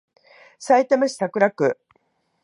[0.57, 1.77] さいたま市桜区